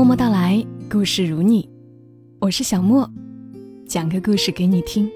[0.00, 1.68] 默默到来，故事如你，
[2.38, 3.06] 我是小莫，
[3.86, 5.06] 讲个故事给你听。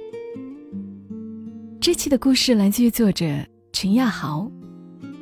[1.81, 3.25] 这期的故事来自于作者
[3.73, 4.47] 陈亚豪，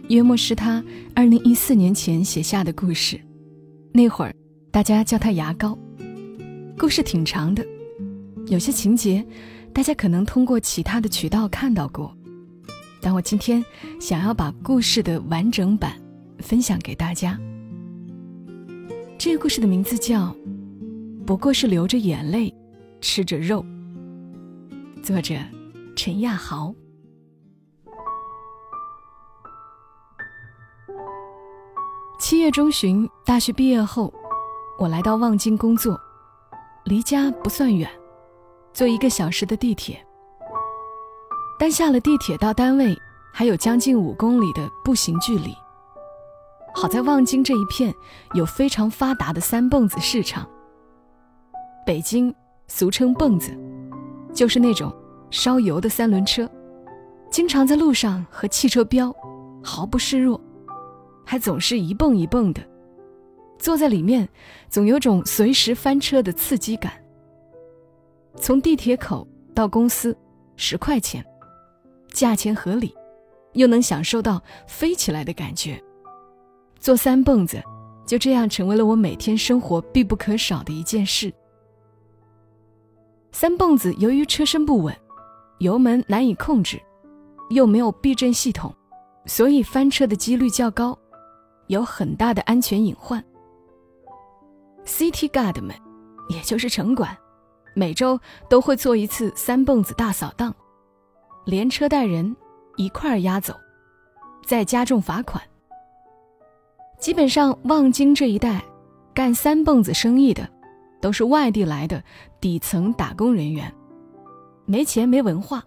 [0.09, 0.83] 约莫是他
[1.15, 3.21] 二零一四年前写下的故事。
[3.93, 4.35] 那会儿
[4.73, 5.79] 大家叫他牙膏。
[6.77, 7.65] 故事挺长的，
[8.49, 9.25] 有些情节
[9.73, 12.13] 大家可能通过其他的渠道看到过，
[13.01, 13.65] 但我今天
[14.01, 15.93] 想要把故事的完整版
[16.41, 17.39] 分享给大家。
[19.25, 20.19] 这个故事的名字叫
[21.25, 22.53] 《不过是流着眼泪
[23.01, 23.65] 吃着肉》，
[25.01, 25.37] 作者
[25.95, 26.75] 陈亚豪。
[32.19, 34.13] 七月中旬，大学毕业后，
[34.77, 35.97] 我来到望京工作，
[36.87, 37.89] 离家不算远，
[38.75, 40.05] 坐一个小时的地铁。
[41.61, 42.93] 但下了地铁到单位，
[43.33, 45.55] 还有将近五公里的步行距离。
[46.75, 47.95] 好在望京这一片
[48.35, 50.49] 有非常发达的三蹦子市场。
[51.85, 52.35] 北京
[52.69, 53.57] 俗称蹦子，
[54.33, 54.93] 就是那种
[55.31, 56.49] 烧油的三轮车，
[57.31, 59.15] 经常在路上和汽车飙，
[59.63, 60.41] 毫不示弱，
[61.25, 62.63] 还总是一蹦一蹦的。
[63.59, 64.29] 坐在里面，
[64.69, 66.93] 总有种随时翻车的刺激感。
[68.37, 70.17] 从地铁口到公司，
[70.57, 71.25] 十块钱，
[72.13, 72.95] 价钱合理，
[73.53, 75.83] 又能享受到飞起来的感觉。
[76.83, 77.63] 坐三蹦子，
[78.05, 81.33] 就这样成为了我每天生活必不可少的一件事。
[83.31, 84.93] 三蹦子由于车身不稳，
[85.61, 86.83] 油门难以控制，
[87.51, 88.75] 又没有避震系统，
[89.27, 90.99] 所以翻车的几率较高，
[91.69, 93.25] 有很大的安全隐患。
[94.85, 95.73] City Guard 们，
[96.31, 97.17] 也就是城管，
[97.77, 98.19] 每周
[98.51, 100.53] 都会做一次三蹦子大扫荡，
[101.45, 102.37] 连车带人
[102.77, 103.55] 一块儿押走，
[104.45, 105.41] 再加重罚款。
[107.03, 108.63] 基本上，望京这一带
[109.13, 110.49] 干三蹦子生意的，
[111.01, 112.01] 都是外地来的
[112.41, 113.75] 底层打工人员，
[114.67, 115.65] 没钱、没文化、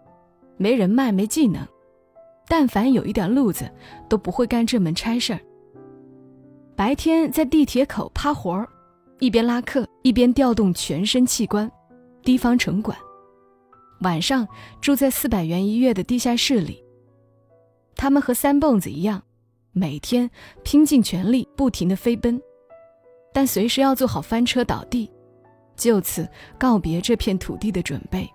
[0.56, 1.62] 没人脉、没技能，
[2.48, 3.70] 但凡有一点路子，
[4.08, 5.40] 都不会干这门差事儿。
[6.74, 8.70] 白天在地铁口趴活儿，
[9.20, 11.70] 一边拉客一边调动全身器官，
[12.24, 12.98] 提防城管；
[14.00, 14.48] 晚上
[14.80, 16.82] 住在四百元一月的地下室里。
[17.98, 19.22] 他们和三蹦子一样。
[19.78, 20.30] 每天
[20.64, 22.42] 拼尽全力，不停的飞奔，
[23.34, 25.12] 但随时要做好翻车倒地，
[25.76, 26.26] 就此
[26.58, 28.26] 告别这片土地的准备。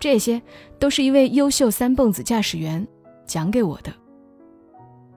[0.00, 0.42] 这些
[0.80, 2.84] 都是一位优秀三蹦子驾驶员
[3.26, 3.94] 讲给我的。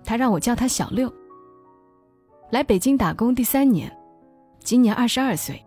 [0.03, 1.11] 他让我叫他小六。
[2.51, 3.91] 来北京打工第三年，
[4.59, 5.59] 今年二十二岁，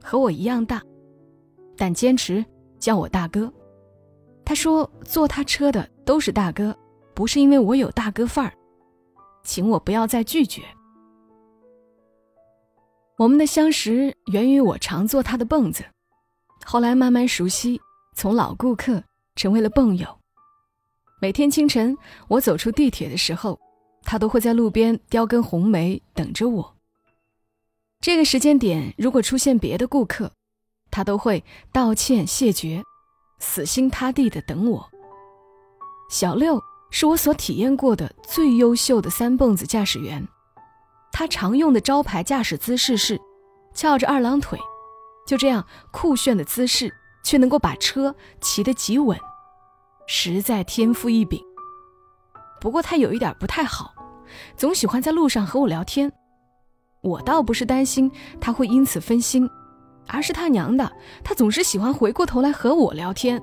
[0.00, 0.80] 和我一样大，
[1.76, 2.44] 但坚持
[2.78, 3.52] 叫我大哥。
[4.44, 6.72] 他说坐他车的都是大哥。
[7.18, 8.54] 不是因为我有大哥范儿，
[9.42, 10.62] 请我不要再拒绝。
[13.16, 15.84] 我们的相识源于我常坐他的蹦子，
[16.64, 17.80] 后来慢慢熟悉，
[18.14, 19.02] 从老顾客
[19.34, 20.06] 成为了蹦友。
[21.20, 21.98] 每天清晨
[22.28, 23.58] 我走出地铁的时候，
[24.02, 26.76] 他都会在路边叼根红梅等着我。
[28.00, 30.30] 这个时间点如果出现别的顾客，
[30.88, 31.42] 他都会
[31.72, 32.80] 道歉谢绝，
[33.40, 34.88] 死心塌地的等我。
[36.08, 36.62] 小六。
[36.90, 40.26] 是我所体验过的最优秀的三蹦子驾驶员，
[41.12, 43.20] 他常用的招牌驾驶姿势是
[43.74, 44.58] 翘着二郎腿，
[45.26, 49.18] 就这样酷炫的姿势，却能够把车骑得极稳，
[50.06, 51.40] 实在天赋异禀。
[52.60, 53.94] 不过他有一点不太好，
[54.56, 56.10] 总喜欢在路上和我聊天。
[57.02, 58.10] 我倒不是担心
[58.40, 59.48] 他会因此分心，
[60.08, 60.90] 而是他娘的，
[61.22, 63.40] 他总是喜欢回过头来和我聊天，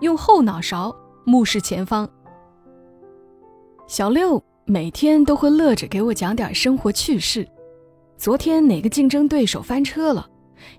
[0.00, 2.08] 用后脑勺目视前方。
[3.88, 7.48] 小六每天都会乐着给我讲点生活趣事。
[8.18, 10.28] 昨天哪个竞争对手翻车了，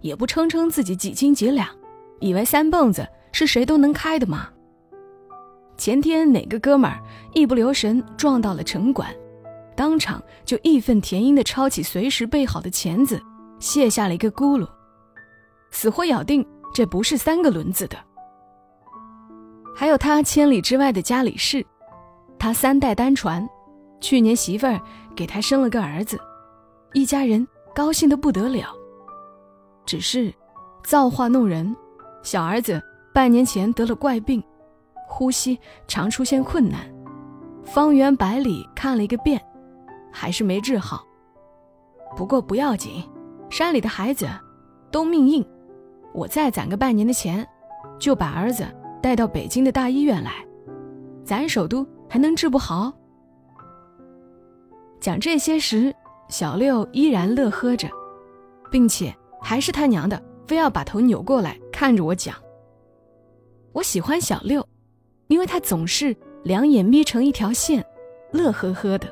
[0.02, 1.68] 也不称称自己几斤几两，
[2.20, 4.48] 以为三蹦子是谁都能开的吗？
[5.76, 7.00] 前天哪个哥们儿
[7.34, 9.12] 一不留神撞到了城管，
[9.76, 13.20] 当场就义愤填膺地抄起随时备好的钳子，
[13.60, 14.70] 卸下了一个轱辘，
[15.72, 16.46] 死活咬定
[16.76, 17.98] 这不是三个轮子的。
[19.76, 21.66] 还有他千里之外的家里事。
[22.40, 23.48] 他三代单传，
[24.00, 24.80] 去年媳妇儿
[25.14, 26.18] 给他生了个儿子，
[26.94, 27.46] 一家人
[27.76, 28.74] 高兴的不得了。
[29.86, 30.34] 只是，
[30.84, 31.76] 造化弄人，
[32.24, 32.82] 小儿子
[33.14, 34.42] 半年前得了怪病，
[35.06, 36.80] 呼吸常出现困难，
[37.66, 39.40] 方圆百里看了一个遍，
[40.10, 41.04] 还是没治好。
[42.16, 43.04] 不过不要紧，
[43.50, 44.26] 山里的孩子
[44.90, 45.46] 都命硬，
[46.14, 47.46] 我再攒个半年的钱，
[48.00, 48.66] 就把儿子
[49.02, 50.32] 带到北京的大医院来，
[51.26, 51.86] 咱首都。
[52.10, 52.92] 还能治不好？
[55.00, 55.96] 讲这些时，
[56.28, 57.88] 小六依然乐呵着，
[58.72, 62.36] 并且还是他娘的非要把头扭过来看着我讲。
[63.72, 64.68] 我喜欢小六，
[65.28, 66.14] 因为他总是
[66.44, 67.86] 两眼眯成一条线，
[68.34, 69.08] 乐呵呵的。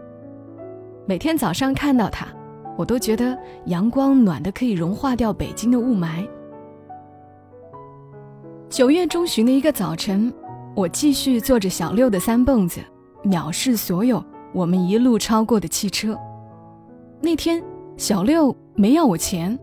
[1.06, 2.28] 每天早上看到他，
[2.76, 6.28] 我都觉得阳光暖的可以融化掉北京的雾霾。
[8.70, 10.34] 九月中旬的一个早晨，
[10.78, 12.80] 我继续坐着小六的三蹦子，
[13.24, 16.16] 藐视所有我们一路超过的汽车。
[17.20, 17.64] 那天
[17.98, 19.58] 小六没要我钱，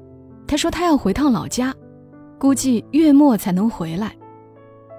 [0.44, 1.72] 他说他要回趟老家，
[2.37, 4.12] 估计月末才能回来。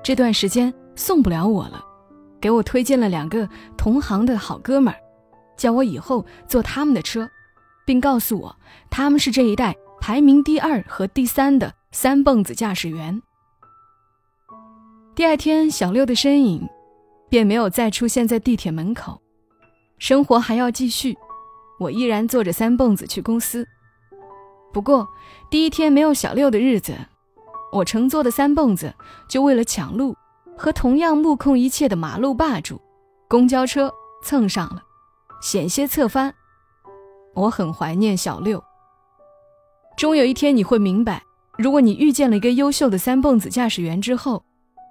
[0.02, 1.84] 这段时间送不了我了，
[2.40, 4.98] 给我推荐了两个同行的好哥们儿，
[5.58, 7.30] 叫我以后坐他们的车，
[7.86, 8.56] 并告诉我
[8.90, 13.22] 他们是这一代排名第二和第三的三蹦子驾驶员。
[15.16, 16.68] 第二天，小六的身影
[17.30, 19.18] 便没有再出现在地铁门口，
[19.98, 21.18] 生活还要继续，
[21.80, 23.66] 我依然坐着三蹦子去公司。
[24.74, 25.08] 不过，
[25.50, 26.94] 第一天没有小六的日子。
[27.72, 28.94] 我乘坐的三蹦子，
[29.30, 30.14] 就为了抢路，
[30.58, 32.82] 和同样目空一切的马路霸主
[33.30, 33.90] 公交车
[34.22, 34.84] 蹭上了，
[35.42, 36.34] 险些侧翻。
[37.34, 38.62] 我很怀念小六。
[39.96, 41.24] 终有一天你会明白，
[41.58, 44.44] 如果你遇见了一个优秀的三蹦子驾驶员之后，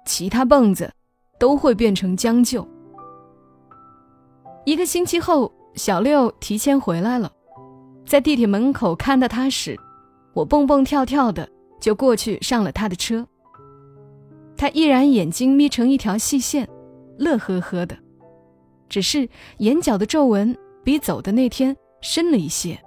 [0.05, 0.91] 其他蹦子
[1.39, 2.65] 都会变成将就。
[4.65, 7.31] 一个星期后，小六提前回来了，
[8.05, 9.77] 在地铁门口看到他时，
[10.33, 11.49] 我蹦蹦跳跳的。
[11.77, 13.27] 就过去上了他的车。
[14.57, 16.67] 他依然眼睛眯成一条细线，
[17.19, 17.95] 乐呵呵的，
[18.89, 19.29] 只是
[19.59, 22.79] 眼角的皱纹比走的那天深了一些。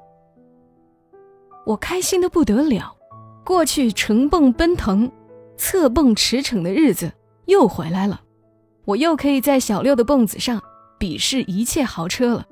[1.64, 2.96] 我开心的不得了，
[3.44, 5.08] 过去乘蹦奔腾、
[5.58, 7.12] 侧蹦驰骋的日子
[7.46, 8.22] 又回来了，
[8.86, 10.62] 我又可以在小六的蹦子上
[10.98, 12.46] 比试一切豪车了。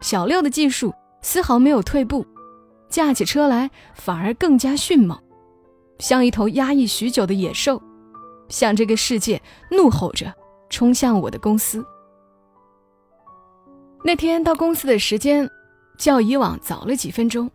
[0.00, 2.26] 小六的技术丝毫没有退步，
[2.88, 5.16] 驾起车来反而更加迅猛。
[5.98, 7.80] 像一头压抑许久的野兽，
[8.48, 9.40] 向这个世界
[9.70, 10.32] 怒吼着
[10.70, 11.84] 冲向我的公司。
[14.04, 15.48] 那天到公司的时间
[15.98, 17.50] 较以往早了几分钟，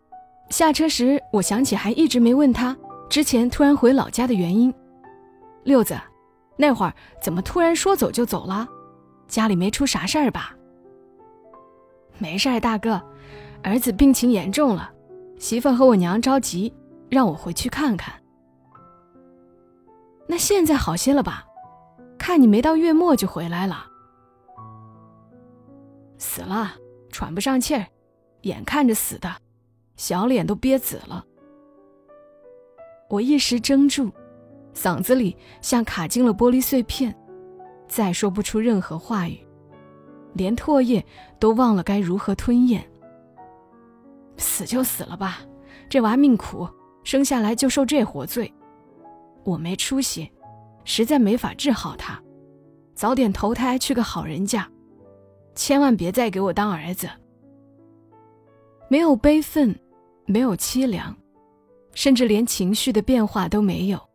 [0.50, 2.78] 下车时我想起还一直没问他
[3.10, 4.74] 之前突然回老家的原因。
[5.64, 6.00] 六子，
[6.58, 8.68] 那会儿怎么突然说走就走了？
[9.28, 10.54] 家里没出啥事儿吧？
[12.18, 13.02] 没事儿，大哥，
[13.64, 14.92] 儿子病情严重了，
[15.40, 16.74] 媳妇和我娘着急，
[17.10, 18.14] 让我回去看看。
[20.28, 21.46] 那现在好些了吧？
[22.18, 23.86] 看你没到月末就回来了。
[26.18, 26.72] 死了，
[27.10, 27.86] 喘不上气儿，
[28.42, 29.30] 眼看着死的，
[29.98, 31.26] 小脸都憋紫了。
[33.14, 34.12] 我一时怔住，
[34.74, 37.16] 嗓子里像卡进了玻璃碎片，
[37.88, 39.38] 再说不出任何话语，
[40.34, 41.06] 连唾液
[41.38, 42.84] 都忘了该如何吞咽。
[44.38, 45.42] 死就死了吧，
[45.88, 46.68] 这娃命苦，
[47.04, 48.52] 生下来就受这活罪。
[49.44, 50.28] 我没出息，
[50.84, 52.20] 实在没法治好他，
[52.96, 54.68] 早点投胎去个好人家，
[55.54, 57.08] 千万别再给我当儿子。
[58.90, 59.80] 没有悲愤，
[60.26, 61.16] 没有凄凉，
[61.94, 64.10] 甚至连情绪的变化都没有。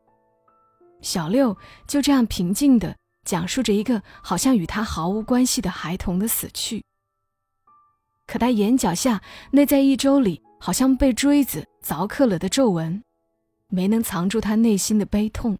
[1.01, 6.85] 小六就这样平静地讲述着一个好像与他毫无关系的孩童的死去。
[8.27, 13.03] 可他眼角下那在一周里好像被锥子凿刻了的皱纹。
[13.71, 15.59] 没能藏住他内心的悲痛。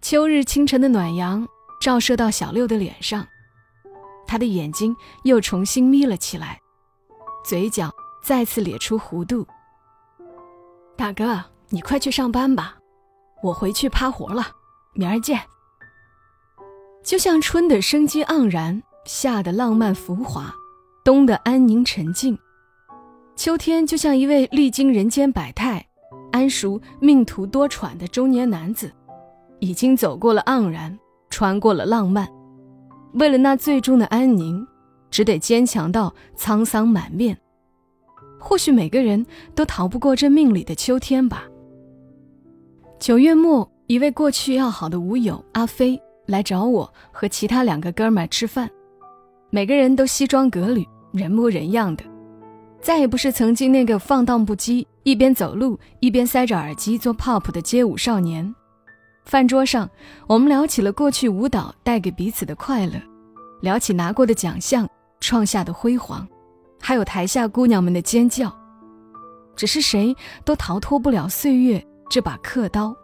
[0.00, 1.46] 秋日清晨的暖阳
[1.78, 3.28] 照射到小六的脸上，
[4.26, 6.58] 他的眼睛又重新眯了起来，
[7.44, 9.46] 嘴角再次咧出弧度。
[10.96, 12.76] 大哥，你快去上班吧，
[13.42, 14.46] 我回去趴活了，
[14.94, 15.40] 明儿见。
[17.02, 20.54] 就像春的生机盎然，夏的浪漫浮华，
[21.04, 22.38] 冬的安宁沉静。
[23.36, 25.84] 秋天就像一位历经人间百态、
[26.32, 28.90] 安熟命途多舛的中年男子，
[29.58, 30.96] 已经走过了盎然，
[31.28, 32.26] 穿过了浪漫，
[33.14, 34.66] 为了那最终的安宁，
[35.10, 37.36] 只得坚强到沧桑满面。
[38.46, 39.24] 或许每个人
[39.54, 41.44] 都逃不过这命里的秋天吧。
[43.00, 48.70] 九月末，一位过去要好的舞友阿飞来找我和其他两个哥们儿吃饭，
[49.48, 52.04] 每个人都西装革履，人模人样的。
[52.82, 58.54] 再也不是曾经那个放荡不羁、一边走路一边塞着耳机做 pop 的街舞少年。
[59.24, 59.88] 饭桌上，
[60.26, 62.92] 我们聊起了过去舞蹈带给彼此的快乐，
[63.62, 64.86] 聊起拿过的奖项、
[65.18, 66.28] 创下的辉煌，
[66.80, 68.54] 还有台下姑娘们的尖叫。
[69.56, 70.14] 只是谁
[70.44, 72.94] 都逃脱不了岁月这把刻刀，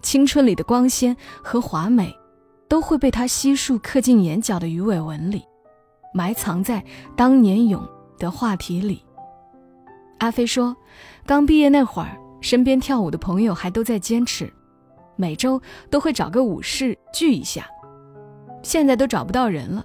[0.00, 2.14] 青春里的光鲜和华美，
[2.68, 5.42] 都会被他悉数刻进眼角的鱼尾纹里，
[6.14, 6.84] 埋藏在
[7.16, 7.86] 当年勇
[8.18, 9.04] 的话题里。
[10.18, 10.76] 阿飞说，
[11.26, 14.52] 刚毕业那会儿，身边跳舞的朋友还都在坚持，
[15.16, 17.66] 每周都会找个舞室聚一下。
[18.62, 19.84] 现在都找不到人了，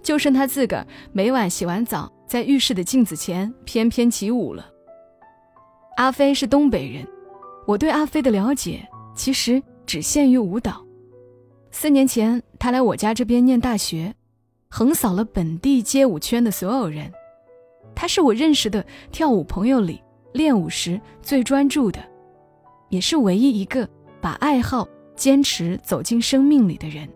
[0.00, 4.66] 就剩他自个儿每晚洗完澡，在浴室的镜子前翩翩起舞了。
[5.96, 7.06] 阿飞是东北人，
[7.66, 10.84] 我对阿飞的了解其实只限于舞蹈。
[11.70, 14.14] 四年前，他来我家这边念大学，
[14.68, 17.12] 横扫了本地街舞圈的所有人。
[17.94, 20.02] 他是我认识的跳舞朋友里
[20.32, 22.00] 练舞时最专注的，
[22.88, 23.88] 也是唯一一个
[24.20, 27.08] 把爱好坚持走进生命里的人。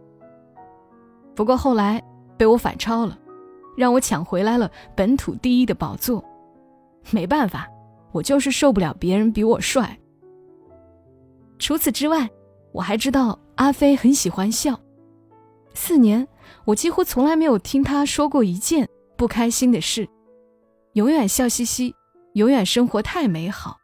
[1.35, 2.03] 不过后来
[2.37, 3.19] 被我反超了，
[3.79, 6.23] 让我抢回来了本土第一的宝座。
[7.13, 7.69] 没办法，
[8.11, 9.97] 我就是受不了别人比我帅。
[11.61, 12.29] 除此之外，
[12.73, 13.39] 我还知道。
[13.55, 14.79] 阿飞很喜欢笑，
[15.75, 16.27] 四年
[16.65, 20.09] 我几乎从来没有听他说过一件不开心的事，
[20.93, 21.93] 永远笑嘻嘻，
[22.35, 23.77] 永远生活太美好。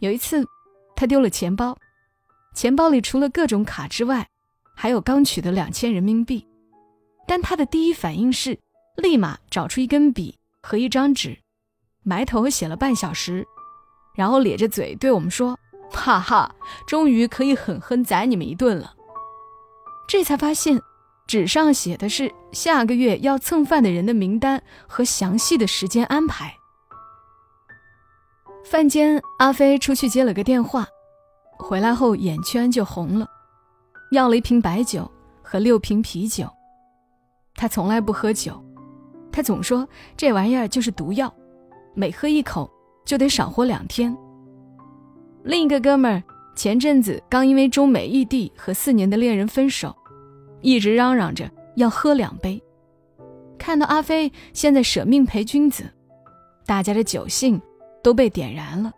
[0.00, 0.46] 有一次，
[0.94, 1.74] 他丢了钱包，
[2.54, 4.28] 钱包里除了各种卡之外，
[4.76, 6.46] 还有刚取的两千人民币，
[7.32, 8.58] 但他的第一反应是
[8.94, 11.38] 立马找出一根笔和一张纸，
[12.02, 13.42] 埋头写了半小时，
[14.14, 15.58] 然后咧着嘴对我们说。
[15.90, 16.54] 哈哈，
[16.86, 18.92] 终于可以狠狠宰你们一顿了。
[20.06, 20.78] 这才发现，
[21.26, 26.54] 纸上写的是下个月要蹭饭的人的名单和详细的时间安排。
[28.62, 30.86] 饭间，阿飞出去接了个电话，
[31.56, 33.26] 回来后眼圈就红了，
[34.10, 35.10] 要了一瓶白酒
[35.42, 36.46] 和六瓶啤酒。
[37.62, 38.60] 他从来不喝酒，
[39.30, 41.32] 他总说这玩意儿就是毒药，
[41.94, 42.68] 每喝一口
[43.04, 44.12] 就得少活两天。
[45.44, 46.20] 另一个哥们儿
[46.56, 49.94] 前阵子刚因为中美异地和四年的恋人分手，
[50.60, 52.60] 一直嚷嚷着要喝两杯。
[53.60, 55.84] 看到阿飞现在舍命陪君子，
[56.66, 57.62] 大家的酒兴
[58.02, 58.92] 都被点燃了。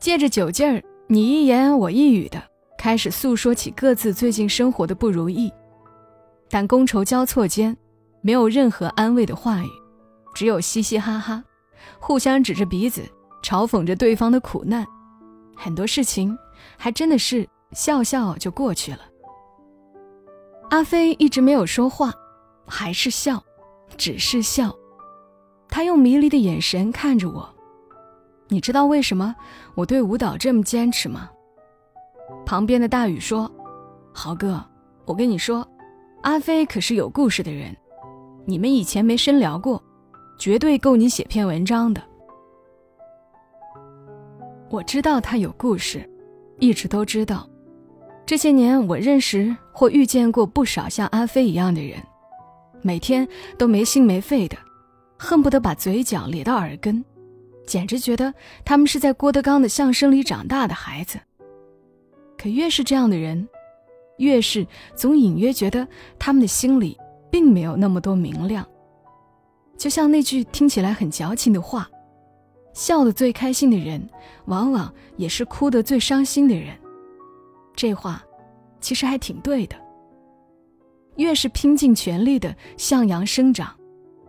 [0.00, 2.42] 借着酒劲儿，你一言我一语的
[2.76, 5.52] 开始诉说起各自最近生活的不如意。
[6.50, 7.76] 但觥筹交错间，
[8.24, 9.68] 没有任何安慰的话语，
[10.34, 11.44] 只有嘻嘻哈哈，
[12.00, 13.02] 互相指着鼻子
[13.42, 14.86] 嘲讽着对方的苦难。
[15.54, 16.34] 很多事情
[16.78, 19.00] 还真的是笑笑就过去了。
[20.70, 22.14] 阿飞一直没有说话，
[22.66, 23.44] 还是笑，
[23.98, 24.74] 只是笑。
[25.68, 27.54] 他用迷离的眼神看着我。
[28.48, 29.36] 你知道为什么
[29.74, 31.28] 我对舞蹈这么坚持吗？
[32.46, 33.52] 旁边的大宇说
[34.14, 34.64] ：“豪哥，
[35.04, 35.68] 我跟你说，
[36.22, 37.76] 阿飞可是有故事的人，
[38.46, 39.82] 你们以前没深聊过，
[40.38, 42.02] 绝对够你写篇文章的。”
[44.70, 46.08] 我知道他有故事，
[46.58, 47.48] 一直都知道。
[48.26, 52.02] 这些年，我认识或遇见过不少像阿飞一样的人，
[52.82, 54.56] 每天都没心没肺的，
[55.18, 57.04] 恨不得把嘴角咧到耳根，
[57.66, 58.32] 简直觉得
[58.64, 61.20] 他们是在郭德纲的相声里长大的孩子。
[62.36, 63.46] 可越是这样的人，
[64.16, 65.86] 越是总隐约觉得
[66.18, 66.98] 他们的心里
[67.34, 68.64] 并没有那么多明亮。
[69.76, 71.90] 就像那句听起来很矫情的话。
[72.72, 74.08] 笑得最开心的人，
[74.46, 76.76] 往往也是哭得最伤心的人。
[77.76, 78.20] 这话，
[78.80, 79.76] 其实还挺对的。
[81.16, 83.72] 越是拼尽全力的向阳生长，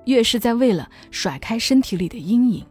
[0.06, 2.64] 越是在为了甩开身体里的阴影。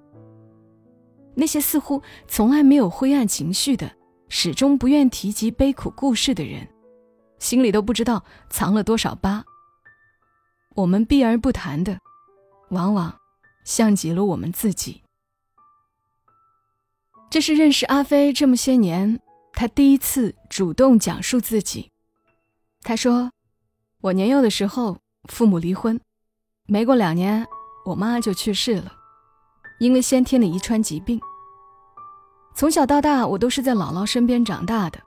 [1.34, 3.90] 那些似乎从来没有灰暗情绪的，
[4.28, 6.68] 始终不愿提及悲苦故事的人，
[7.40, 9.44] 心里都不知道藏了多少疤。
[10.74, 12.00] 我们避而不谈的，
[12.70, 13.16] 往往
[13.64, 15.02] 像极了我们自己。
[17.30, 19.20] 这是认识阿飞这么些年，
[19.52, 21.90] 他第一次主动讲述自己。
[22.82, 23.30] 他说
[24.02, 26.00] ：“我年幼的时候，父母离婚，
[26.66, 27.46] 没过两年，
[27.86, 28.92] 我妈就去世了，
[29.78, 31.20] 因为先天的遗传疾病。
[32.54, 35.00] 从小到大，我都是在姥姥身边长大的，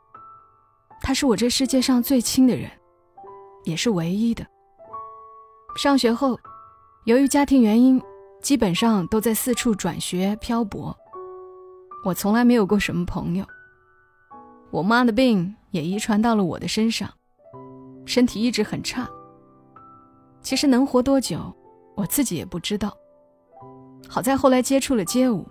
[1.02, 2.72] 她是我这世界上最亲的人，
[3.64, 4.46] 也是唯一的。
[5.78, 6.40] 上学后，
[7.06, 8.02] 由于家庭原因，
[8.42, 10.96] 基本上都在四处转学漂泊。”
[12.04, 13.46] 我从来没有过什么朋友。
[14.72, 17.08] 我妈的病也遗传到了我的身上，
[18.08, 19.08] 身体一直很差。
[20.42, 21.56] 其实能活多久，
[21.96, 22.92] 我自己也不知道。
[24.10, 25.48] 好在后来接触了街舞，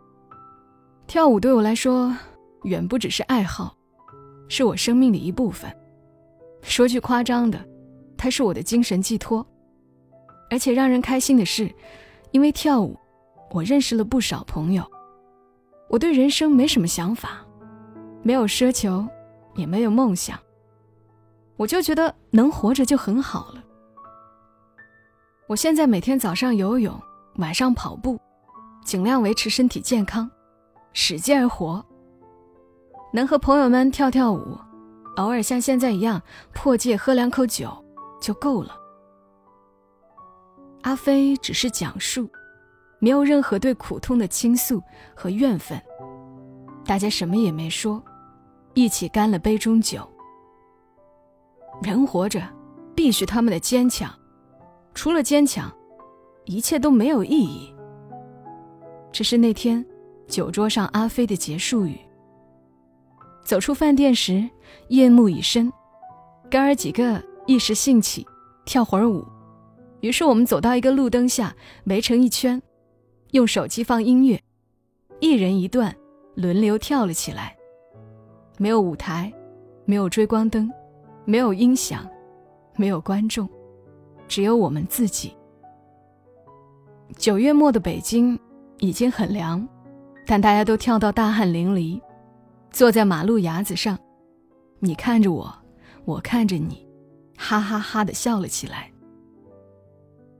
[1.06, 2.12] 跳舞对我来说
[2.64, 3.76] 远不只是爱好，
[4.48, 5.70] 是我生命的一部分。
[6.62, 7.64] 说句夸张的，
[8.18, 9.46] 它是我的精神寄托。
[10.50, 11.72] 而且让人开心的是，
[12.30, 12.98] 因为跳舞，
[13.50, 14.84] 我认识了不少朋友。
[15.88, 17.44] 我对人生没什么想法，
[18.22, 19.06] 没有奢求，
[19.54, 20.38] 也没有梦想。
[21.56, 23.62] 我就觉得能活着就很好了。
[25.46, 27.00] 我现在每天早上游泳，
[27.36, 28.18] 晚上跑步，
[28.84, 30.28] 尽量维持身体健康，
[30.92, 31.84] 使劲儿活。
[33.12, 34.58] 能和朋友们跳跳舞，
[35.16, 36.20] 偶尔像现在一样
[36.52, 37.70] 破戒喝两口酒
[38.20, 38.76] 就够了。
[40.86, 42.30] 阿飞只是讲述，
[43.00, 44.80] 没有任何对苦痛的倾诉
[45.16, 45.76] 和怨愤。
[46.84, 48.00] 大家什么也没说，
[48.72, 50.08] 一起干了杯中酒。
[51.82, 52.40] 人活着，
[52.94, 54.14] 必须他们的坚强，
[54.94, 55.68] 除了坚强，
[56.44, 57.74] 一切都没有意义。
[59.10, 59.84] 这是那天
[60.28, 61.98] 酒桌上阿飞的结束语。
[63.44, 64.48] 走出饭店时，
[64.90, 65.72] 夜幕已深，
[66.48, 68.24] 哥儿几个一时兴起，
[68.64, 69.26] 跳会儿舞。
[70.00, 72.60] 于是我们走到一个路灯下，围成一圈，
[73.32, 74.40] 用手机放音乐，
[75.20, 75.94] 一人一段，
[76.34, 77.56] 轮流跳了起来。
[78.58, 79.32] 没有舞台，
[79.84, 80.70] 没有追光灯，
[81.24, 82.08] 没有音响，
[82.76, 83.48] 没有观众，
[84.28, 85.34] 只有我们自己。
[87.16, 88.38] 九月末的北京
[88.78, 89.66] 已经很凉，
[90.26, 92.00] 但大家都跳到大汗淋漓，
[92.70, 93.98] 坐在马路牙子上，
[94.78, 95.54] 你看着我，
[96.04, 96.86] 我看着你，
[97.36, 98.90] 哈哈哈的笑了起来。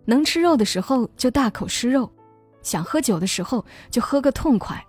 [0.07, 2.11] 能吃肉的时候就大口吃肉，
[2.63, 4.83] 想喝酒的时候就喝个痛快。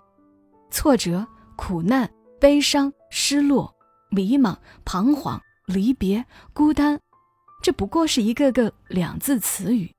[0.70, 2.10] 挫折、苦难、
[2.40, 3.74] 悲伤、失落、
[4.10, 7.00] 迷茫、彷徨、离别、孤单，
[7.62, 9.94] 这不过是一个个两字词语。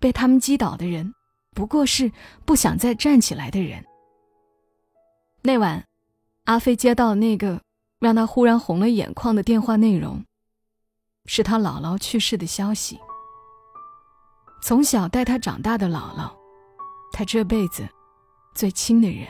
[0.00, 1.14] 被他们击倒的人，
[1.54, 2.10] 不过是
[2.44, 3.84] 不想再站起来的人。
[5.42, 5.86] 那晚，
[6.44, 7.60] 阿飞接到那个
[8.00, 10.24] 让他忽然红了眼眶的电话，内容
[11.26, 12.98] 是他姥姥去世的消息。
[14.66, 16.32] 从小带他长大的姥姥，
[17.12, 17.86] 他这辈子
[18.54, 19.26] 最亲的人。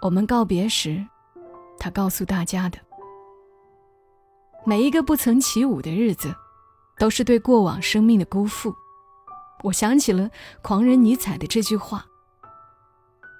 [0.00, 1.04] 我们告别时，
[1.76, 2.78] 他告诉大家的：
[4.64, 6.32] 每一个不曾起舞的日子，
[7.00, 8.72] 都是对过往生命的辜负。
[9.64, 10.30] 我想起了
[10.62, 12.06] 狂人尼采的这句话。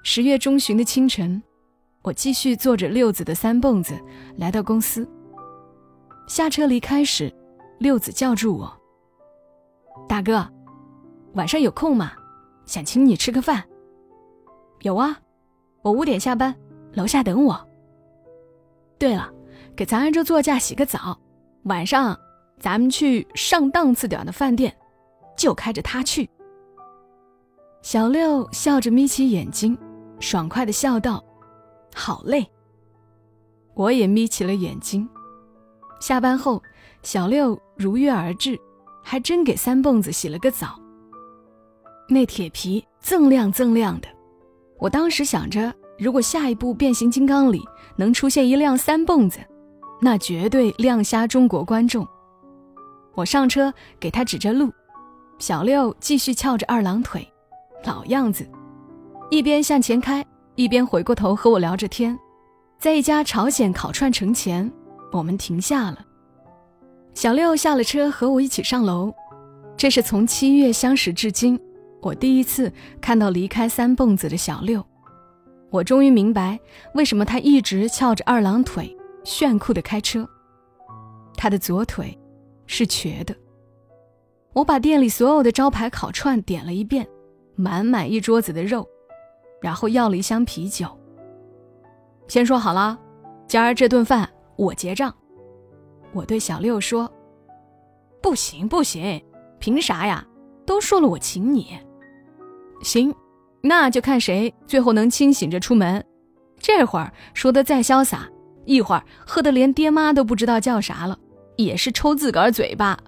[0.03, 1.41] 十月中旬的清晨，
[2.03, 3.95] 我继续坐着六子的三蹦子
[4.37, 5.09] 来到公司。
[6.27, 7.33] 下车离开时，
[7.79, 8.81] 六子叫住我。
[10.07, 10.47] 大哥，
[11.35, 12.13] 晚上有空吗？
[12.67, 13.63] 想请你吃个饭。
[14.81, 15.19] 有啊，
[15.83, 16.55] 我五点下班，
[16.93, 17.69] 楼下等我。
[18.99, 19.33] 对了，
[19.75, 21.19] 给咱这座驾洗个澡，
[21.65, 22.19] 晚上
[22.59, 24.75] 咱们去上档次点的饭店，
[25.37, 26.29] 就开着它去。
[27.83, 29.77] 小六笑着眯起眼睛，
[30.21, 31.23] 爽快的笑道
[31.95, 32.47] ：“好嘞。”
[33.75, 35.09] 我也眯起了眼睛。
[36.01, 36.63] 下班后，
[37.03, 38.59] 小六如约而至。
[39.05, 40.81] 还真给三蹦子洗了个澡。
[42.09, 44.09] 那铁皮锃亮锃亮的，
[44.79, 47.63] 我当时想着，如果下一部变形金刚里
[47.97, 49.39] 能出现一辆三蹦子，
[50.01, 52.07] 那绝对亮瞎中国观众。
[53.15, 54.73] 我上车给他指着路，
[55.39, 57.27] 小六继续翘着二郎腿，
[57.85, 58.45] 老样子，
[59.31, 60.25] 一边向前开，
[60.57, 62.19] 一边回过头和我聊着天。
[62.79, 64.71] 在一家朝鲜烤串城前，
[65.13, 66.05] 我们停下了。
[67.15, 69.15] 小六下了车，和我一起上楼。
[69.77, 71.59] 这是从七月相识至今，
[72.03, 74.85] 我第一次看到离开三蹦子的小六。
[75.71, 76.59] 我终于明白，
[76.95, 80.29] 为什么他一直翘着二郎腿，炫酷的开车。
[81.37, 82.19] 他的左腿
[82.67, 83.35] 是瘸的。
[84.53, 87.07] 我把店里所有的招牌烤串点了一遍，
[87.55, 88.89] 满满一桌子的肉，
[89.61, 90.87] 然后要了一箱啤酒。
[92.27, 92.99] 先说好了，
[93.47, 95.15] 今儿这顿饭我结账。
[96.15, 97.11] 我对小六说
[98.23, 99.23] ：“不行不行，
[99.59, 100.25] 凭啥呀？
[100.65, 101.79] 都说了我请你。
[102.83, 103.15] 行，
[103.61, 106.03] 那就看谁最后能清醒着出门。
[106.59, 108.29] 这会儿说的再潇洒，
[108.65, 111.19] 一会儿喝的连爹妈都不知道叫啥了，
[111.57, 112.99] 也是抽自个儿嘴巴。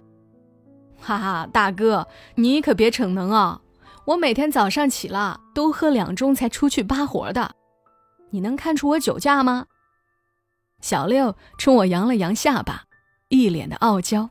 [0.99, 3.61] 哈哈，大哥，你可别逞能啊！
[4.07, 7.55] 我每天早上起了都喝两盅才出去扒活的，
[8.31, 9.67] 你能看出我酒驾吗？”
[10.83, 12.86] 小六冲我扬了扬下巴。
[13.29, 14.31] 一脸的傲娇，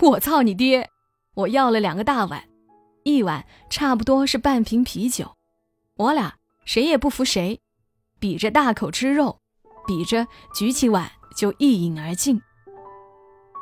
[0.00, 0.90] 我操你爹！
[1.34, 2.46] 我要了两个大碗，
[3.04, 5.34] 一碗差不多是半瓶啤酒，
[5.96, 6.34] 我俩
[6.66, 7.58] 谁也不服谁，
[8.20, 9.40] 比着大口吃肉，
[9.86, 12.38] 比着举起碗就一饮而尽。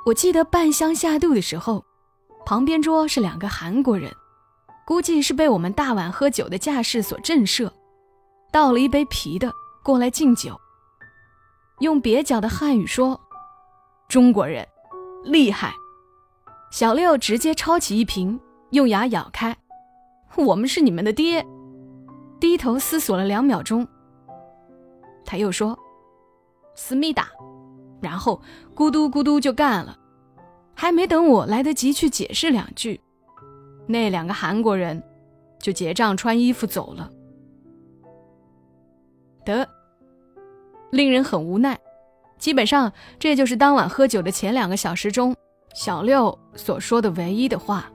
[0.07, 1.85] 我记得半箱下肚的时候，
[2.45, 4.13] 旁边桌是两个韩国人，
[4.85, 7.71] 估计是被我们大碗喝酒的架势所震慑，
[8.51, 9.53] 倒了一杯啤的
[9.85, 10.61] 过来敬酒，
[11.79, 13.21] 用蹩脚的汉语说。
[14.11, 14.67] 中国人
[15.23, 15.73] 厉害，
[16.73, 18.41] 小六直接抄起一瓶，
[18.73, 19.57] 用牙咬开。
[20.37, 21.47] 我们是你们的爹。
[22.41, 23.87] 低头思索了两秒钟，
[25.25, 25.79] 他又说
[26.75, 27.29] ：“思密达。”
[28.03, 28.43] 然后
[28.75, 29.97] 咕嘟咕嘟就干了。
[30.75, 33.01] 还没等我来得及去解释两句，
[33.87, 35.01] 那两个韩国人
[35.61, 37.09] 就结账穿衣服走了。
[39.45, 39.69] 得，
[40.91, 41.79] 令人很无奈。
[42.41, 45.37] 基本上，这就是当晚喝酒的前两个小时中，
[45.75, 47.89] 小六所说的唯一的话。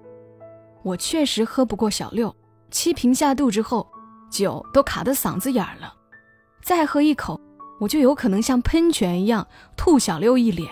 [0.84, 2.34] 我确实喝不过小六，
[2.70, 3.88] 七瓶下肚之后，
[4.30, 5.92] 酒都卡得嗓子眼儿了，
[6.62, 7.42] 再喝一口，
[7.80, 10.72] 我就有可能像喷泉一样吐小六一脸。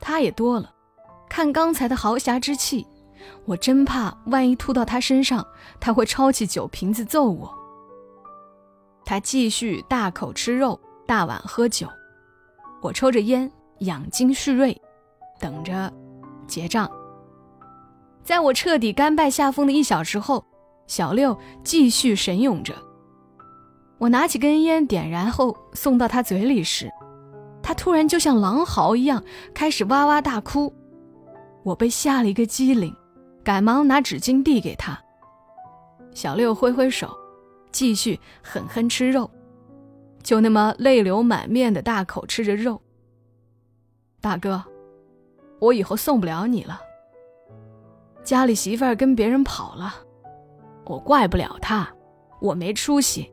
[0.00, 0.74] 他也多了，
[1.28, 2.84] 看刚才的豪侠之气，
[3.44, 5.46] 我真怕万一吐到他身上，
[5.78, 7.54] 他会抄起酒瓶子揍我。
[9.04, 11.86] 他继续大口吃肉，大碗喝酒。
[12.86, 14.80] 我抽着烟，养精蓄锐，
[15.40, 15.92] 等着
[16.46, 16.88] 结账。
[18.22, 20.44] 在我彻底甘拜下风的一小时后，
[20.86, 22.72] 小六继续神勇着。
[23.98, 26.88] 我拿起根烟，点燃后送到他嘴里时，
[27.60, 29.20] 他突然就像狼嚎一样
[29.52, 30.72] 开始哇哇大哭。
[31.64, 32.94] 我被吓了一个机灵，
[33.42, 34.96] 赶忙拿纸巾递给他。
[36.14, 37.10] 小六挥挥手，
[37.72, 39.28] 继续狠狠吃肉。
[40.26, 42.82] 就那么泪流满面的大口吃着肉。
[44.20, 44.60] 大哥，
[45.60, 46.80] 我以后送不了你了。
[48.24, 49.94] 家里媳妇儿跟别人跑了，
[50.84, 51.88] 我怪不了他，
[52.40, 53.32] 我没出息，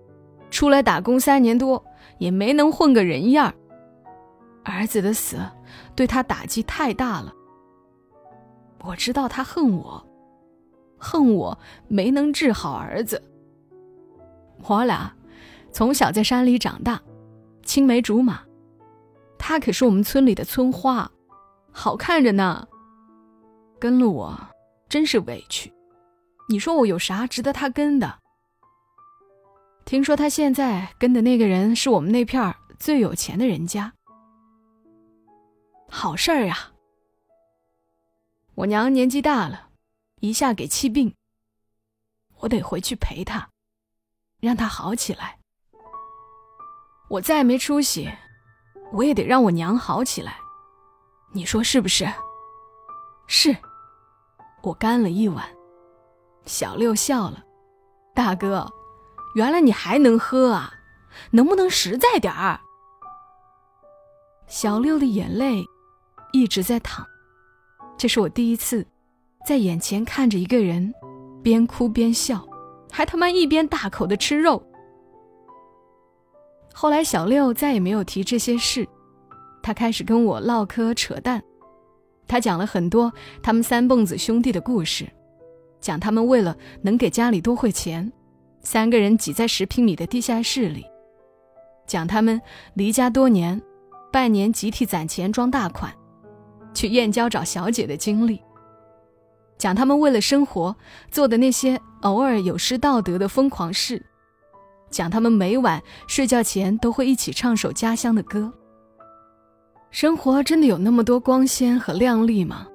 [0.52, 1.84] 出来打工三年多
[2.20, 3.48] 也没能混个人样
[4.64, 5.40] 儿儿子的死
[5.96, 7.34] 对他打击太大了。
[8.84, 10.06] 我知道他恨我，
[11.00, 13.20] 恨我没能治好儿子。
[14.68, 15.12] 我俩。
[15.74, 17.02] 从小在山里长大，
[17.64, 18.44] 青梅竹马，
[19.40, 21.12] 她可是我们村里的村花，
[21.72, 22.68] 好看着呢。
[23.80, 24.40] 跟了我，
[24.88, 25.74] 真是委屈。
[26.48, 28.20] 你说我有啥值得他跟的？
[29.84, 33.92] 听说他现在跟的那个人是我们那片儿最有钱的人家，
[35.90, 36.72] 好事儿呀。
[38.56, 39.70] 我娘年纪大了，
[40.20, 41.16] 一下给气病，
[42.42, 43.50] 我得回去陪她，
[44.40, 45.40] 让她好起来。
[47.14, 48.12] 我再没出息，
[48.92, 50.36] 我也得让我娘好起来，
[51.32, 52.12] 你说是不是？
[53.28, 53.56] 是。
[54.64, 55.46] 我干了一碗。
[56.46, 57.44] 小六笑了，
[58.16, 58.68] 大哥，
[59.36, 60.74] 原来你还能喝啊？
[61.30, 62.60] 能不能实在点儿？
[64.48, 65.64] 小六的眼泪
[66.32, 67.06] 一直在淌，
[67.96, 68.88] 这是我第一次
[69.46, 70.92] 在眼前看着一个人
[71.44, 72.44] 边哭边笑，
[72.92, 74.68] 还他妈一边大口的吃肉。
[76.74, 78.86] 后来，小六再也没有提这些事，
[79.62, 81.42] 他开始跟我唠嗑扯淡。
[82.28, 85.08] 他讲了很多他们三蹦子兄弟的故事，
[85.80, 88.12] 讲他们为了能给家里多汇钱，
[88.62, 90.82] 三个人挤在十平米的地下室里；
[91.86, 92.42] 讲他们
[92.74, 93.62] 离家多年，
[94.12, 95.94] 半年集体攒钱装大款，
[96.74, 98.38] 去燕郊找小姐的经历；
[99.58, 100.76] 讲他们为了生活
[101.12, 104.04] 做的那些偶尔有失道德的疯狂事。
[104.94, 108.54] 讲他们每晚睡觉前都会一起唱首家乡的歌。
[109.90, 112.68] 生活真的有那么多光鲜和亮丽吗？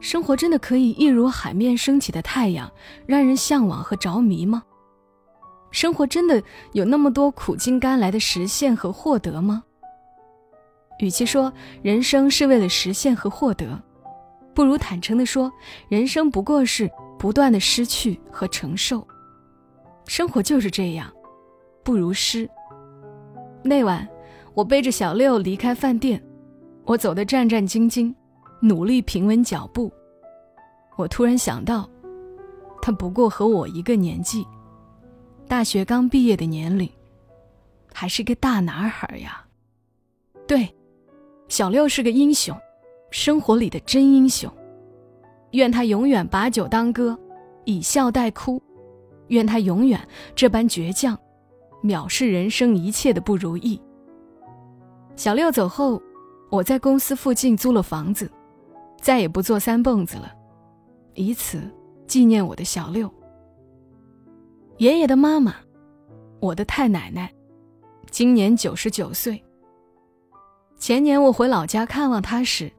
[0.00, 2.70] 生活真的可以一如海面升起的太阳，
[3.04, 4.62] 让人向往和着迷吗？
[5.72, 6.40] 生活真的
[6.72, 9.64] 有那么多苦尽甘来的实现和获得吗？
[11.00, 11.52] 与其说
[11.82, 13.80] 人生是为了实现和获得，
[14.54, 15.52] 不如坦诚地说，
[15.88, 19.06] 人生不过是不断的失去和承受。
[20.08, 21.12] 生活就是这样，
[21.84, 22.48] 不如诗。
[23.62, 24.08] 那晚，
[24.54, 26.20] 我背着小六离开饭店，
[26.86, 28.12] 我走得战战兢兢，
[28.62, 29.92] 努力平稳脚步。
[30.96, 31.88] 我突然想到，
[32.80, 34.46] 他不过和我一个年纪，
[35.46, 36.90] 大学刚毕业的年龄，
[37.92, 39.44] 还是个大男孩呀。
[40.46, 40.74] 对，
[41.48, 42.56] 小六是个英雄，
[43.10, 44.50] 生活里的真英雄。
[45.50, 47.16] 愿他永远把酒当歌，
[47.66, 48.60] 以笑代哭。
[49.28, 50.00] 愿他永远
[50.34, 51.18] 这般倔强，
[51.82, 53.80] 藐视人生一切的不如意。
[55.16, 56.00] 小六走后，
[56.50, 58.30] 我在公司附近租了房子，
[59.00, 60.32] 再也不做三蹦子了，
[61.14, 61.60] 以此
[62.06, 63.12] 纪念我的小六。
[64.78, 65.56] 爷爷的妈妈，
[66.40, 67.32] 我的太奶奶，
[68.10, 69.42] 今年九十九岁。
[70.78, 72.72] 前年我回老家看望她时，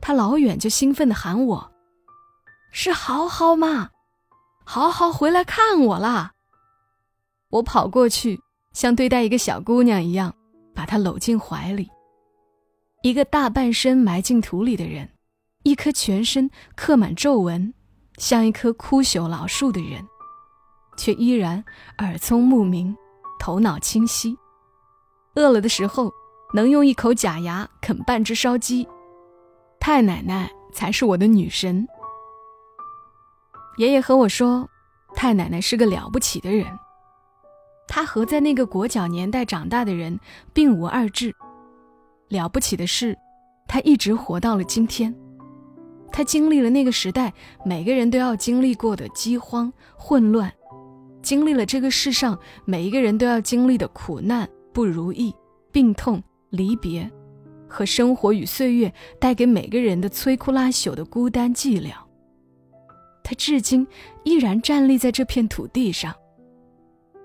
[0.00, 1.70] 她老远就兴奋地喊我
[2.72, 3.90] ：“是豪豪吗？”
[4.66, 6.32] 好好回来看我啦！
[7.50, 8.40] 我跑过去，
[8.72, 10.34] 像对待一个小姑娘一样，
[10.74, 11.88] 把她搂进怀里。
[13.02, 15.08] 一个大半身埋进土里的人，
[15.62, 17.72] 一颗全身刻满皱纹，
[18.16, 20.02] 像一棵枯朽老树的人，
[20.96, 21.62] 却依然
[21.98, 22.96] 耳聪目明，
[23.38, 24.36] 头脑清晰。
[25.36, 26.10] 饿了的时候，
[26.54, 28.88] 能用一口假牙啃半只烧鸡。
[29.78, 31.86] 太奶奶才是我的女神。
[33.76, 34.68] 爷爷和我说，
[35.16, 36.66] 太奶奶是个了不起的人。
[37.88, 40.18] 她和在那个裹脚年代长大的人
[40.52, 41.34] 并无二致。
[42.28, 43.16] 了不起的是，
[43.66, 45.14] 她一直活到了今天。
[46.12, 47.32] 她经历了那个时代
[47.64, 50.52] 每个人都要经历过的饥荒、混乱，
[51.20, 55.34] 经历了这个世上每一个人都要经历的苦难、不如意、
[55.72, 57.10] 病痛、离别，
[57.68, 62.03] 和生活与岁月带给每个人的摧枯拉朽的孤单寂寥。
[63.24, 63.84] 他至今
[64.22, 66.14] 依然站立在这片土地上。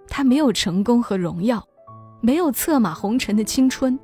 [0.08, 1.64] 他没有成功和荣耀，
[2.22, 4.00] 没有策马红尘的青春，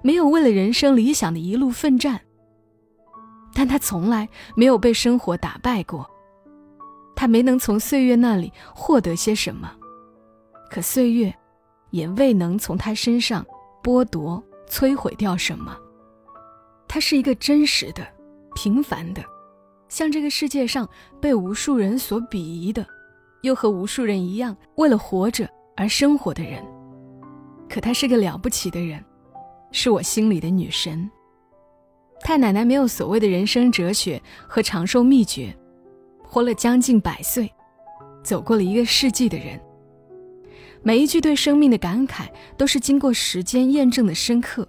[0.00, 2.18] 没有为了人生理想的一路奋战。
[3.52, 6.08] 但他从来没有被生活打败过。
[7.16, 9.70] 他没能从岁月那里获得些什么，
[10.70, 11.34] 可岁月
[11.90, 13.44] 也未能从他身上
[13.82, 15.76] 剥夺、摧毁掉什么。
[16.86, 18.06] 他是一个真实的、
[18.54, 19.22] 平凡的。
[19.88, 20.88] 像这个世界上
[21.20, 22.86] 被无数人所鄙夷的，
[23.42, 26.62] 又和无数人一样为了活着而生活的人，
[27.68, 29.02] 可她是个了不起的人，
[29.72, 31.10] 是我心里的女神。
[32.20, 35.56] 太奶奶没有所谓的人生哲学和长寿秘诀，
[36.22, 37.50] 活了将近百岁，
[38.22, 39.58] 走过了一个世纪的人，
[40.82, 44.68] 每一句对生命的感慨都是经过时间验证的深刻。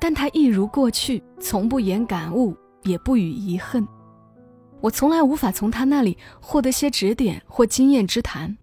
[0.00, 2.56] 但她一如过去，从不言感悟。
[2.82, 3.86] 也不予遗恨。
[4.80, 8.56] 我从来无法从他那里获得些指点或经验之谈。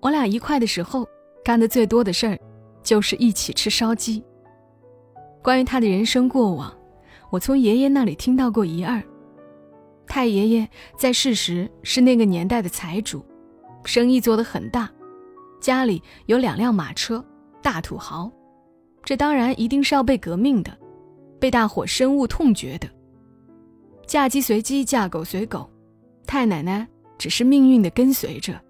[0.00, 1.06] 我俩一块的时候，
[1.44, 2.38] 干的最多的事儿，
[2.82, 4.24] 就是一起吃烧鸡。
[5.42, 6.72] 关于他的人生过往，
[7.30, 9.02] 我从爷爷那里听到过一二。
[10.06, 13.24] 太爷爷在世时是那个年代的财主，
[13.84, 14.90] 生意做得很大，
[15.60, 17.24] 家里有两辆马车，
[17.62, 18.30] 大土豪。
[19.04, 20.76] 这当然一定是要被革命的。
[21.40, 22.88] 被大伙深恶痛绝的，
[24.06, 25.68] 嫁鸡随鸡，嫁狗随狗，
[26.26, 26.86] 太奶奶
[27.18, 28.60] 只是命运的跟随着。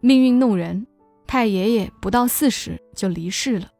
[0.00, 0.86] 命运弄人，
[1.26, 3.70] 太爷爷不到四十就离世了，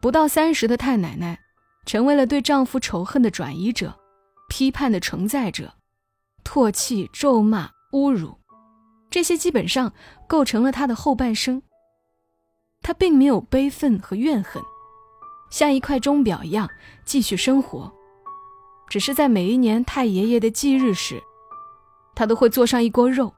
[0.00, 1.38] 不到三十的太奶奶，
[1.84, 3.98] 成为了对丈夫仇恨的转移者，
[4.48, 5.72] 批判的承载者，
[6.44, 8.38] 唾弃、咒骂、侮辱，
[9.10, 9.92] 这些基本上
[10.28, 11.62] 构成了她的后半生。
[12.82, 14.62] 她并没有悲愤和怨恨。
[15.50, 16.68] 像一块钟表一样
[17.04, 17.90] 继续生活，
[18.88, 21.22] 只是在每一年太爷爷的忌日时，
[22.14, 23.32] 他都会做上一锅肉，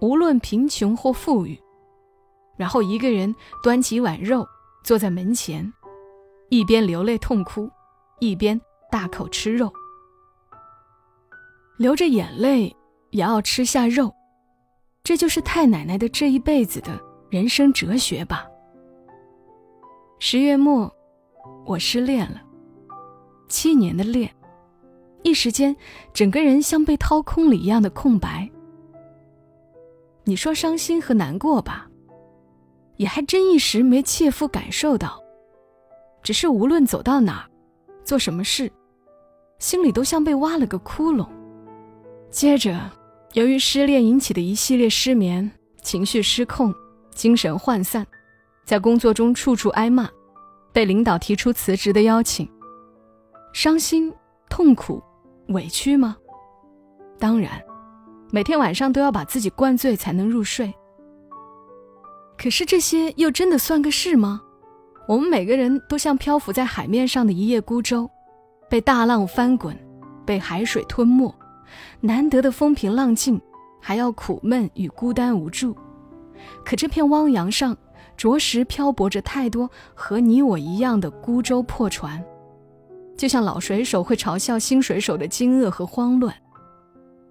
[0.00, 1.58] 无论贫穷或富裕，
[2.56, 4.46] 然后一个人端起碗肉，
[4.82, 5.70] 坐在门前，
[6.48, 7.70] 一边流泪痛哭，
[8.18, 8.58] 一边
[8.90, 9.70] 大口吃肉，
[11.76, 12.74] 流着眼泪
[13.10, 14.10] 也要吃下肉，
[15.02, 18.46] 这就是太奶奶的这一辈子的人生哲学吧。
[20.18, 20.90] 十月末。
[21.64, 22.40] 我失恋了，
[23.48, 24.28] 七年的恋，
[25.22, 25.76] 一时间，
[26.12, 28.50] 整个人像被掏空了一样的空白。
[30.24, 31.88] 你说伤心和难过吧，
[32.96, 35.20] 也还真一时没切肤感受到。
[36.22, 37.50] 只是无论走到哪儿，
[38.04, 38.70] 做什么事，
[39.58, 41.26] 心里都像被挖了个窟窿。
[42.30, 42.90] 接着，
[43.32, 45.50] 由于失恋引起的一系列失眠、
[45.82, 46.74] 情绪失控、
[47.14, 48.06] 精神涣散，
[48.64, 50.08] 在工作中处处挨骂。
[50.72, 52.48] 被领导提出辞职的邀请，
[53.52, 54.12] 伤心、
[54.48, 55.02] 痛苦、
[55.48, 56.16] 委屈吗？
[57.18, 57.60] 当然，
[58.30, 60.72] 每天晚上都要把自己灌醉才能入睡。
[62.38, 64.40] 可是这些又真的算个事吗？
[65.08, 68.08] 我们每个人都像漂浮在海面上的一叶孤舟，
[68.68, 69.76] 被大浪翻滚，
[70.24, 71.34] 被海水吞没。
[72.00, 73.40] 难得的风平浪静，
[73.80, 75.76] 还要苦闷与孤单无助。
[76.64, 77.76] 可这片汪洋上。
[78.20, 82.22] 着实漂泊着太多和你我一样的孤舟破船，
[83.16, 86.36] 就像老水手会嘲笑新水手的惊愕和慌乱。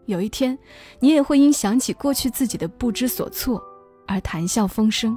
[0.08, 0.58] 有一天，
[0.99, 3.63] 你也会因想起过去自己的不知所措
[4.08, 5.15] 而谈笑风生。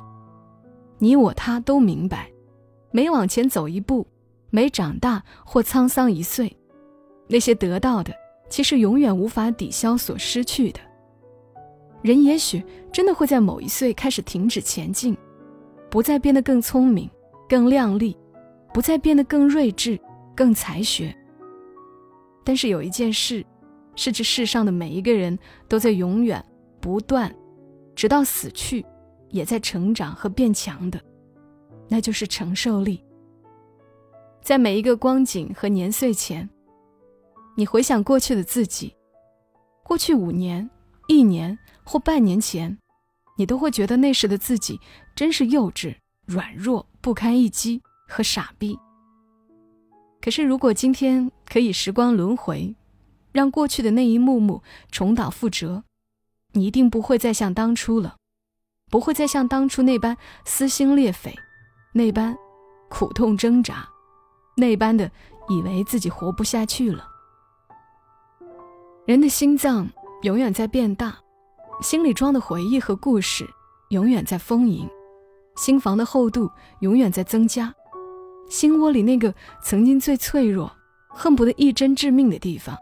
[0.98, 2.30] 你我他都明白，
[2.90, 4.06] 每往前走一步，
[4.50, 6.54] 每长大或沧桑一岁，
[7.28, 8.12] 那些得到的
[8.50, 10.80] 其实永远无法抵消所失去的。
[12.02, 15.16] 人也许真的会在某一岁开始停止前进。
[15.92, 17.08] 不再变得更聪明、
[17.46, 18.16] 更靓丽，
[18.72, 20.00] 不再变得更睿智、
[20.34, 21.14] 更才学。
[22.42, 23.44] 但是有一件事，
[23.94, 26.42] 是这世上的每一个人都在永远
[26.80, 27.30] 不断，
[27.94, 28.82] 直到死去，
[29.28, 30.98] 也在成长和变强的，
[31.90, 33.04] 那就是承受力。
[34.40, 36.48] 在每一个光景和年岁前，
[37.54, 38.96] 你回想过去的自己，
[39.84, 40.68] 过去五年、
[41.06, 42.78] 一年或半年前。
[43.38, 44.78] 你都会觉得那时的自己
[45.14, 45.96] 真是幼稚、
[46.26, 48.78] 软弱、不堪一击和傻逼。
[50.20, 52.74] 可是，如果今天可以时光轮回，
[53.32, 55.82] 让过去的那一幕幕重蹈覆辙，
[56.52, 58.16] 你一定不会再像当初了，
[58.90, 61.34] 不会再像当初那般撕心裂肺，
[61.92, 62.36] 那般
[62.88, 63.88] 苦痛挣扎，
[64.56, 65.10] 那般的
[65.48, 67.08] 以为自己活不下去了。
[69.06, 69.88] 人的心脏
[70.22, 71.18] 永远在变大，
[71.80, 73.48] 心里装的回忆和故事
[73.88, 74.88] 永远在丰盈，
[75.56, 77.74] 心房的厚度永远在增加，
[78.48, 80.72] 心窝里那个曾经最脆弱。
[81.14, 82.74] 恨不得一针致命的地方，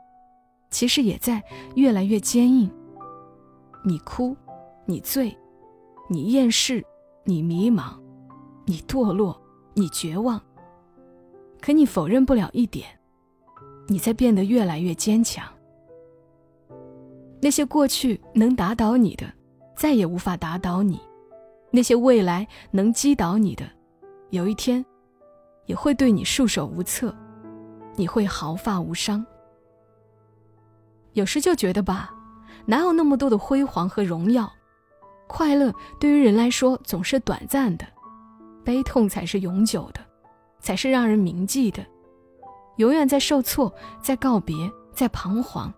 [0.71, 1.43] 其实也在
[1.75, 2.71] 越来越坚硬。
[3.85, 4.37] 你哭，
[4.87, 5.37] 你醉，
[6.09, 6.81] 你厌世，
[7.25, 7.99] 你迷茫，
[8.67, 9.37] 你堕落，
[9.75, 10.41] 你绝望。
[11.61, 12.87] 可你否认不了一点，
[13.89, 15.45] 你在变得越来越坚强。
[17.43, 19.27] 那些过去能打倒你的，
[19.77, 20.99] 再也无法打倒你；
[21.71, 23.65] 那些未来能击倒你的，
[24.31, 24.85] 有一天，
[25.67, 27.15] 也会对你束手无策。
[27.97, 29.25] 你会毫发无伤。
[31.13, 32.15] 有时就觉得吧，
[32.67, 34.51] 哪有那么多的辉煌和荣耀？
[35.27, 37.87] 快乐对于人来说总是短暂的，
[38.65, 40.01] 悲痛才是永久的，
[40.61, 41.85] 才是让人铭记的。
[42.77, 44.57] 永远在受挫，在告别，
[44.93, 45.73] 在彷徨，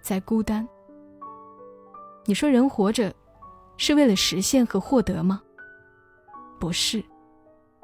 [0.00, 0.66] 在孤单。
[2.24, 3.12] 你说人活着，
[3.76, 5.42] 是为了实现和获得吗？
[6.58, 7.04] 不是，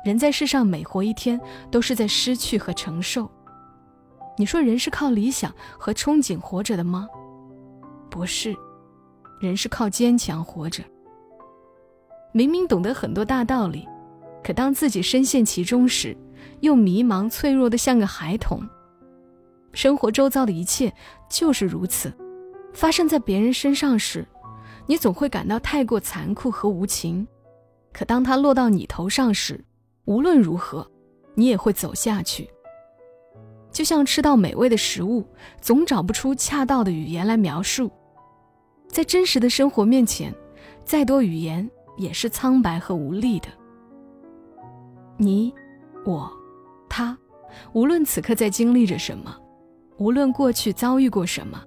[0.05, 3.31] 人在世上每活一天，都是在失去和承受。
[4.39, 7.07] 你说人是靠理想和憧憬活着的吗？
[8.11, 8.57] 不是，
[9.41, 10.83] 人是靠坚强活着。
[12.33, 13.87] 明明懂得很多大道理，
[14.43, 16.17] 可当自己深陷其中时，
[16.61, 18.67] 又迷茫脆弱的像个孩童。
[19.75, 20.93] 生活周遭的一切
[21.31, 22.11] 就是如此，
[22.73, 24.27] 发生在别人身上时，
[24.87, 27.27] 你总会感到太过残酷和无情；
[27.93, 29.65] 可当它落到你头上时，
[30.05, 30.87] 无论如何，
[31.35, 32.49] 你也会走下去。
[33.71, 35.27] 就像吃到美味的食物，
[35.61, 37.91] 总找不出恰当的语言来描述。
[38.89, 40.35] 在真实的生活面前，
[40.85, 43.49] 再多语言也是苍白和无力的。
[45.17, 45.55] 你、
[46.05, 46.31] 我、
[46.89, 47.17] 他，
[47.73, 49.35] 无论此刻在经历着什么，
[49.97, 51.63] 无论过去遭遇过什么，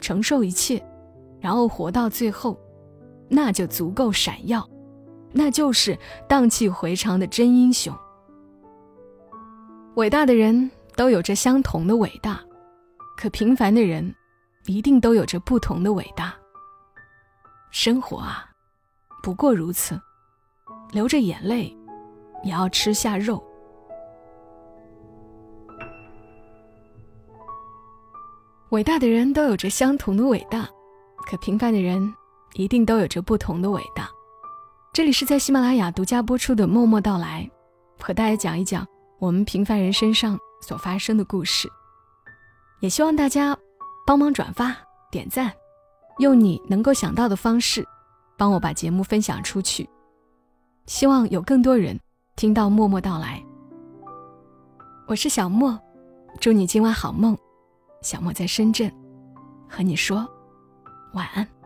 [0.00, 0.84] 承受一切，
[1.44, 2.58] 然后活到最后，
[3.28, 4.66] 那就足够闪耀，
[5.30, 7.94] 那就是荡气回肠的真英雄。
[9.96, 10.70] 伟大的人。
[10.96, 12.40] 都有着相同的伟大，
[13.16, 14.14] 可平凡的人
[14.66, 16.32] 一定都有着不同的伟大。
[17.72, 18.48] 生活啊，
[19.24, 20.00] 不过如此，
[20.92, 21.76] 流着眼泪
[22.44, 23.42] 也要吃下肉。
[28.70, 30.68] 伟大的人都有着相同的伟大，
[31.26, 32.14] 可平凡的人
[32.54, 34.08] 一定都有着不同的伟大。
[34.92, 37.48] 这里是在喜马拉雅独家播出的《默默到来》，
[38.04, 38.86] 和大家讲一讲
[39.18, 40.38] 我们平凡人身上。
[40.60, 41.70] 所发生的故事，
[42.80, 43.54] 也希望大家
[44.06, 44.74] 帮忙转发、
[45.10, 45.52] 点赞，
[46.20, 47.86] 用你能够想到的方式，
[48.38, 49.86] 帮我把节目分享出去。
[50.86, 52.00] 希望有更多人
[52.34, 53.44] 听到默默到来。
[55.06, 55.78] 我是小莫，
[56.40, 57.36] 祝你今晚好梦。
[58.00, 58.90] 小莫在深圳，
[59.68, 60.26] 和你说
[61.14, 61.63] 晚安。